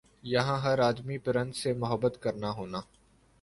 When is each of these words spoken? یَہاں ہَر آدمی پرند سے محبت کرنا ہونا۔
یَہاں 0.23 0.57
ہَر 0.61 0.79
آدمی 0.79 1.17
پرند 1.17 1.55
سے 1.55 1.73
محبت 1.73 2.17
کرنا 2.23 2.51
ہونا۔ 2.51 2.81